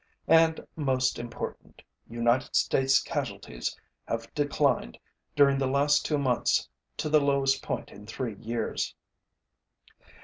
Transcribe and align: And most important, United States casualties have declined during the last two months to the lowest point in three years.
And 0.27 0.65
most 0.75 1.19
important, 1.19 1.83
United 2.09 2.55
States 2.55 2.99
casualties 2.99 3.77
have 4.07 4.33
declined 4.33 4.97
during 5.35 5.59
the 5.59 5.67
last 5.67 6.07
two 6.07 6.17
months 6.17 6.67
to 6.97 7.07
the 7.07 7.21
lowest 7.21 7.61
point 7.61 7.91
in 7.91 8.07
three 8.07 8.33
years. 8.33 8.95